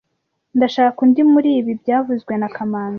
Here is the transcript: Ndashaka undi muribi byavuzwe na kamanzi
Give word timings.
Ndashaka 0.57 0.97
undi 1.05 1.21
muribi 1.31 1.71
byavuzwe 1.81 2.33
na 2.37 2.47
kamanzi 2.55 2.89